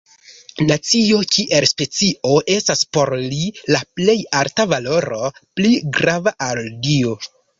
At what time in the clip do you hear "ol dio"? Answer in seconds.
6.49-7.15